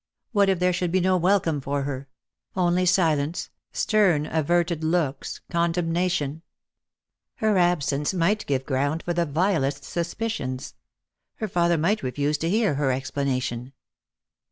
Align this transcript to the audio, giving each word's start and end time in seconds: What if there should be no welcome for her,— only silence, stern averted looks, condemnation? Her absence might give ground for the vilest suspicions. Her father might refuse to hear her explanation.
What 0.31 0.49
if 0.49 0.57
there 0.57 0.73
should 0.73 0.91
be 0.91 0.99
no 0.99 1.15
welcome 1.15 1.61
for 1.61 1.83
her,— 1.83 2.09
only 2.55 2.87
silence, 2.87 3.51
stern 3.71 4.25
averted 4.25 4.83
looks, 4.83 5.41
condemnation? 5.51 6.41
Her 7.35 7.55
absence 7.59 8.11
might 8.11 8.47
give 8.47 8.65
ground 8.65 9.03
for 9.03 9.13
the 9.13 9.27
vilest 9.27 9.83
suspicions. 9.83 10.73
Her 11.35 11.47
father 11.47 11.77
might 11.77 12.01
refuse 12.01 12.39
to 12.39 12.49
hear 12.49 12.73
her 12.73 12.89
explanation. 12.91 13.73